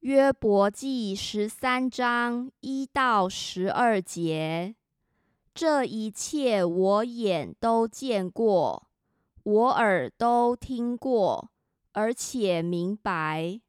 [0.00, 4.74] 约伯记十三章一到十二节，
[5.52, 8.88] 这一切我眼都见过，
[9.42, 11.50] 我耳都听过，
[11.92, 13.60] 而且明白。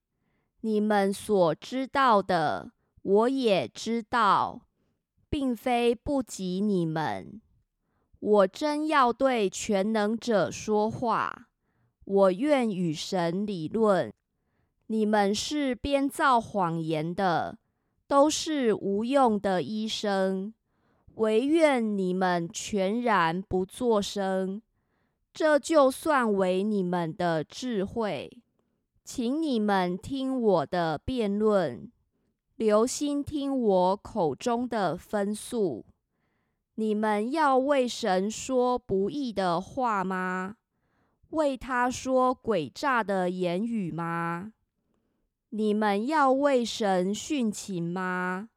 [0.61, 2.71] 你们所知道的，
[3.01, 4.61] 我也知道，
[5.29, 7.41] 并非不及你们。
[8.21, 11.49] 我真要对全能者说话，
[12.05, 14.13] 我愿与神理论。
[14.91, 17.57] 你们是编造谎言的，
[18.07, 20.53] 都是无用的医生。
[21.15, 24.61] 唯愿你们全然不作声，
[25.33, 28.29] 这就算为你们的智慧。
[29.05, 31.89] 请你们听我的辩论，
[32.57, 35.85] 留心听我口中的分诉。
[36.75, 40.57] 你们要为神说不义的话吗？
[41.29, 44.51] 为他说诡诈的言语吗？
[45.53, 48.47] 你们要为神殉情吗？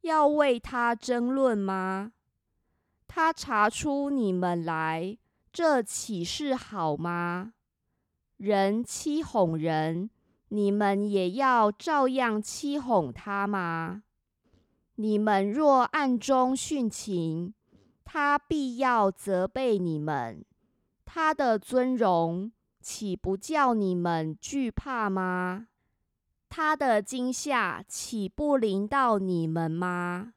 [0.00, 2.12] 要为他争论吗？
[3.06, 5.18] 他查出你们来，
[5.52, 7.52] 这岂是好吗？
[8.38, 10.08] 人欺哄人，
[10.48, 14.02] 你们也要照样欺哄他吗？
[14.94, 17.52] 你们若暗中殉情，
[18.06, 20.42] 他必要责备你们。
[21.04, 25.68] 他的尊荣岂不叫你们惧怕吗？
[26.58, 30.32] 他的惊吓岂不临到你们吗？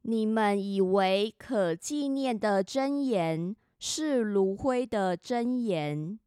[0.00, 6.18] 你们以为可纪念的真言是炉灰的真言？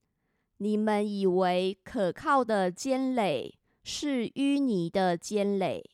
[0.57, 5.89] 你们以为可靠的坚垒是淤泥的坚垒？